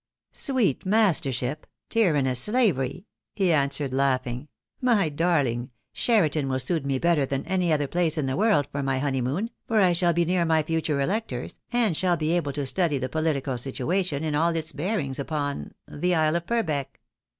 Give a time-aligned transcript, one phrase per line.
[0.47, 3.05] "Sweet mastership, tyrannous slavery,"
[3.35, 4.47] he answered, laughing.
[4.81, 8.81] "My darling, Cheriton will suit me better than any other place in the world for
[8.81, 12.65] my honeymoon, for I shall be near my future electors, and shall be able to
[12.65, 16.99] study the political situation in all its bearings upon— the Isle of Purbeck."